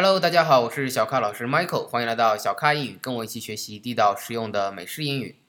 [0.00, 5.40] Hello，大家好，我是小咖老师 Michael，欢迎来到小咖英语，跟我一起学习地道实用的美式英语。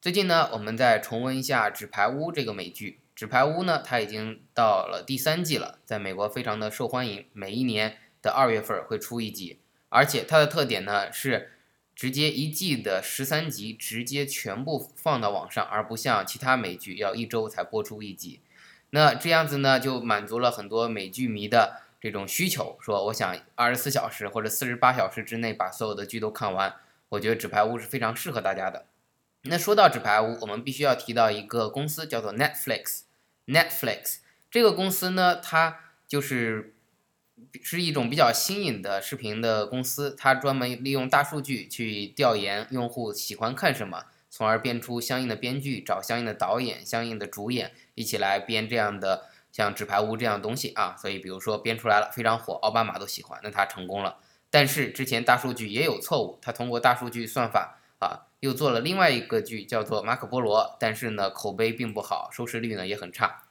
[0.00, 3.00] 最近呢，我们再重温一下《纸牌屋》这个美剧。
[3.18, 9.58] 《纸牌屋》呢，它已经到了第三季了，在美国非常的受欢迎，每一年的二月份会出一集，
[9.88, 11.50] 而且它的特点呢是
[11.96, 18.40] 直接一季的十三集直接全部放到网上，而不像其他美剧要一周才播出一集。
[18.90, 21.80] 那这样子呢，就满足了很多美剧迷的。
[22.00, 26.74] 这种需求，说我想二十四小时或者四十八小时之内把所有的剧都看完，
[27.08, 28.86] 我觉得《纸牌屋》是非常适合大家的。
[29.42, 33.02] 那说到《纸牌屋》，我们必须要提到一个公司，叫做 Netflix。
[33.46, 34.16] Netflix
[34.50, 36.74] 这个公司呢，它就是
[37.62, 49.26] 是一种比较新颖的视频的公司，它专门利用大数据去调研用户喜欢看什么，从而编出相应的编剧，找相应的导演、相应的主演一起来编这样的。
[49.56, 54.18] 像纸牌屋这样东西啊，所以比如说编出来了非常火，奥巴马都喜欢，那他成功了。
[54.50, 63.44] 但是之前大数据也有错误，他通过大数据算法啊，又做了另外一个剧叫做马可波罗，但是呢口碑并不好，收视率呢也很差。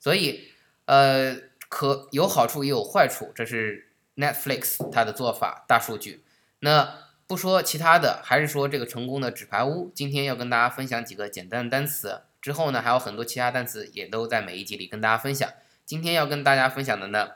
[0.00, 0.48] 所以
[0.86, 1.36] 呃
[1.68, 6.24] 可有好处也有坏处，这是 Netflix 它的做法，大数据。
[6.58, 6.92] 那
[7.28, 12.22] 不说其他的，还是说这个成功的纸牌屋，今天要跟大家分享几个简单的单词。
[12.42, 15.48] 之后呢，还有很多其他单词也都在每一集里跟大家分享。
[15.86, 17.30] 今天要跟大家分享的呢，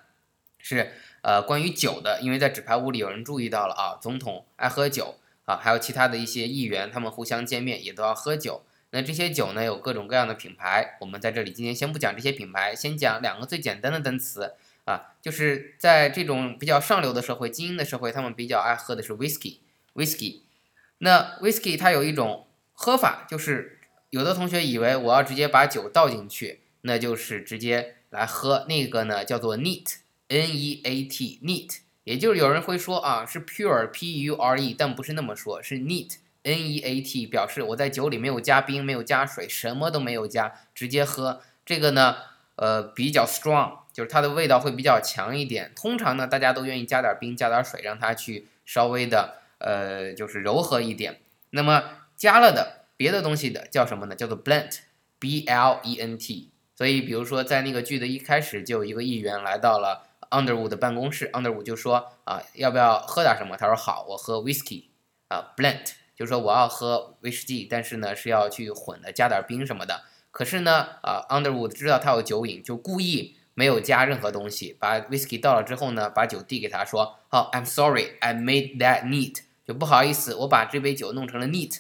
[0.59, 8.65] 是呃关于酒的，因为在纸牌屋里有人注意到了啊，总统爱喝酒啊，还有其他的一些议员，他们互相见面也都要喝酒。
[8.91, 10.97] 那这些酒呢，有各种各样的品牌。
[11.01, 14.55] 我们在这里今天先不讲这些品牌，先讲两个最简单的单词
[14.87, 20.41] 啊，就是在这种比较上流的社会、精英的社会，他们比较爱喝的是 whisky，whisky。
[20.99, 23.76] 那 whisky 它有一种喝法，就是。
[24.11, 28.65] 有的同学以为我要直接把酒倒进去，那就是直接来喝。
[28.69, 41.41] 那个呢叫做 neat，n-e-a-t，neat，也就是有人会说啊是 pure，p-u-r-e，但不是那么说，是 neat，n-e-a-t，表示我在酒里没有加冰，没有加水，什么都没有加，直接喝。
[41.65, 42.17] 这个呢，
[42.55, 45.73] 呃，比较 strong，就是它的味道会比较强一点。
[45.75, 51.19] 通常呢，大家都愿意加点冰，加点水，让它去稍微的呃，就是柔和一点。
[51.51, 51.83] 那么
[52.17, 52.86] 加了的。
[52.97, 54.15] 别的东西的叫什么呢？
[54.15, 56.51] 叫做 blent，b l e n t。
[56.75, 63.57] 所以，比如说在那个剧的一开始，就有一个议员来到了 Underwood 的办公室，Underwood 就说啊，要不要喝点什么？
[63.57, 64.85] 他说好，我喝 whisky。
[65.29, 70.03] 啊，blent 就说我要喝威士忌，但是呢是要去混的，加点冰什么的。
[70.31, 81.79] 可是呢，啊，Underwood 知道他有酒瘾，就故意没有加任何东西，把 whisky 倒了之后呢，把酒递给他说，好，I'm sorry，I made that neat，就不好意思，我把这杯酒弄成了 neat。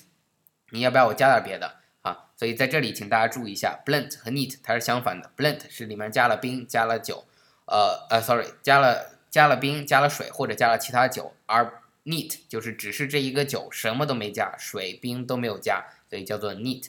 [0.70, 2.30] 你要不要我加点别的啊？
[2.36, 5.30] 所以在这里，请大家注意一下，blent 和 neat 它是相反的。
[5.36, 7.24] blent 是里面加了冰、加了酒，
[7.66, 16.88] 呃呃，sorry，加了加了冰、加了水或者加了其他酒，而 neat 就是只是这一个酒，什么都没加，水冰都没有加，所以叫做 neat。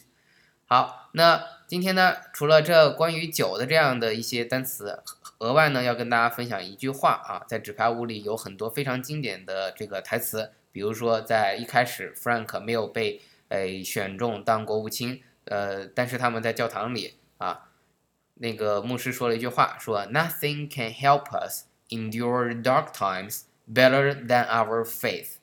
[0.66, 5.02] 好，那今天呢，除了这关于酒的这样的一些单词，
[5.38, 17.69] 额外呢要跟大家分享一句话啊，在纸牌屋里有很多非常经典的这个台词，比如说在一开始，Frank 没有被哎，选中当国务卿，呃，但是他们在教堂里啊，
[18.35, 25.35] 那个牧师说了一句话，说 Nothing can help us endure dark times better than our faith.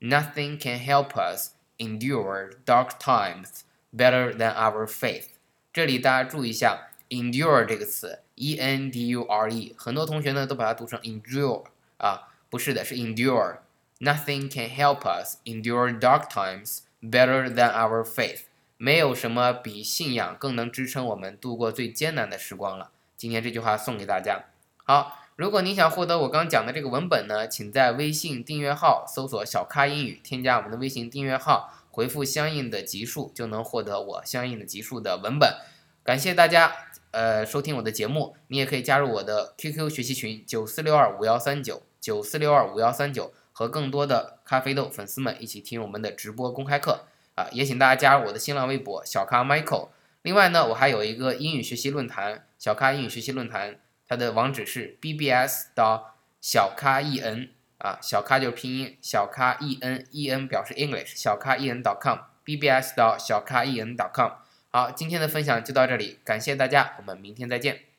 [0.00, 3.62] Nothing can help us endure dark times
[3.94, 5.30] better than our faith.
[5.72, 11.64] 这里大家注意一下，endure 这个词，e n d u r e，很多同学呢都把它读成 endure
[11.96, 18.41] 啊，不是的，是 endure。Nothing can help us endure dark times Better than our faith，
[18.77, 22.91] 没有什么比信仰更能支撑我们度过最艰难的时光了。
[23.17, 24.45] 今天这句话送给大家。
[24.83, 35.55] 好，如果你想获得我刚讲的这个文本呢，请在微信订阅号搜索“小咖英语”，添加我们的微信订阅号，回复相应的级数，就能获得我相应的级数的文本。
[36.03, 36.71] 感谢大家，
[37.09, 38.35] 呃，收听我的节目。
[38.49, 43.33] 你也可以加入我的 QQ 学习群：九四六二五幺三九九四六二五幺三九。
[43.51, 47.05] 和更多的咖啡豆粉丝们一起听我们的直播公开课
[47.35, 47.47] 啊！
[47.51, 49.89] 也请大家加入我的新浪微博小咖 Michael。
[50.21, 63.95] 另外呢，我还有一个英语学习论坛小咖英语学习论坛，它的网址是 bbs 到小咖 en 啊，小咖就是拼音小咖 en en 表示 English 小咖 en dot com bbs 到小咖 en
[63.95, 64.31] dot com。
[64.69, 67.90] 好，今天的分享就到这里，感谢大家，我们明天再见。